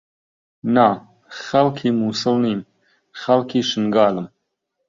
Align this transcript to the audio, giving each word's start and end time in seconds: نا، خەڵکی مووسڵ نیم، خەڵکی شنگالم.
نا، 0.75 0.87
خەڵکی 1.43 1.89
مووسڵ 1.99 2.35
نیم، 2.43 2.61
خەڵکی 3.21 3.61
شنگالم. 3.69 4.27